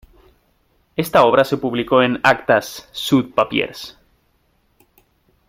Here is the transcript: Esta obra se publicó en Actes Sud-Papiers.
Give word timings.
Esta 0.95 1.23
obra 1.25 1.43
se 1.43 1.57
publicó 1.57 2.01
en 2.01 2.19
Actes 2.23 2.89
Sud-Papiers. 2.91 3.95